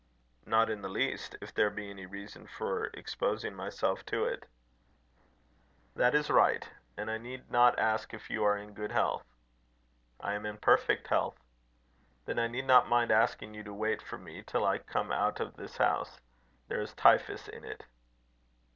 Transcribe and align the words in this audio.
"Not 0.47 0.71
in 0.71 0.81
the 0.81 0.89
least, 0.89 1.35
if 1.43 1.53
there 1.53 1.69
be 1.69 1.91
any 1.91 2.07
reason 2.07 2.47
for 2.47 2.85
exposing 2.95 3.53
myself 3.53 4.03
to 4.07 4.25
it." 4.25 4.47
"That 5.95 6.15
is 6.15 6.27
right. 6.31 6.67
And 6.97 7.11
I 7.11 7.19
need 7.19 7.51
not 7.51 7.77
ask 7.77 8.11
if 8.11 8.27
you 8.27 8.43
are 8.43 8.57
in 8.57 8.73
good 8.73 8.91
health." 8.91 9.23
"I 10.19 10.33
am 10.33 10.47
in 10.47 10.57
perfect 10.57 11.05
health." 11.09 11.37
"Then 12.25 12.39
I 12.39 12.47
need 12.47 12.65
not 12.65 12.89
mind 12.89 13.11
asking 13.11 13.53
you 13.53 13.61
to 13.63 13.75
wait 13.75 14.01
for 14.01 14.17
me 14.17 14.41
till 14.41 14.65
I 14.65 14.79
come 14.79 15.11
out 15.11 15.39
of 15.39 15.55
this 15.55 15.77
house. 15.77 16.19
There 16.67 16.81
is 16.81 16.95
typhus 16.95 17.47
in 17.47 17.63
it." 17.63 17.85